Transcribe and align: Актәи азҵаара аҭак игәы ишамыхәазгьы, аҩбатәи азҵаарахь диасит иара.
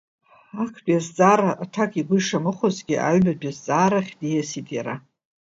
Актәи 0.63 0.97
азҵаара 0.99 1.51
аҭак 1.63 1.91
игәы 1.99 2.15
ишамыхәазгьы, 2.19 2.95
аҩбатәи 3.07 3.51
азҵаарахь 3.51 4.13
диасит 4.19 4.67
иара. 4.75 4.95